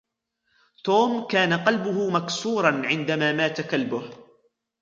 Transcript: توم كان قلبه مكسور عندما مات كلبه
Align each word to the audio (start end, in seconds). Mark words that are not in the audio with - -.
توم 0.83 1.27
كان 1.27 1.53
قلبه 1.53 2.09
مكسور 2.09 2.65
عندما 2.85 3.33
مات 3.33 3.61
كلبه 3.61 4.09